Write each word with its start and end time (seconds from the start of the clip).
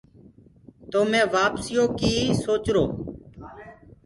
تو 0.91 0.99
مي 1.09 1.21
وآپسيٚ 1.31 1.75
يو 1.77 1.85
ڪيٚ 1.99 2.35
سوچرو۔ 2.43 2.85